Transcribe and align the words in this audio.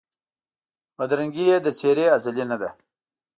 بدرنګي 0.97 1.43
یې 1.49 1.57
د 1.61 1.67
څېرې 1.79 2.05
ازلي 2.17 2.45
نه 2.51 2.57
ده 2.61 2.69